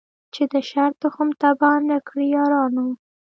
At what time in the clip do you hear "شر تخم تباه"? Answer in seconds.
0.69-1.77